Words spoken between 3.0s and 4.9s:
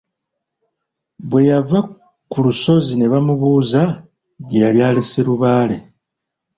bamubuuza gye yali